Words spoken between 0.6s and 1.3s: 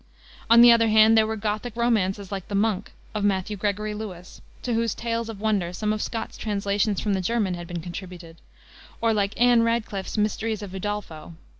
the other hand, there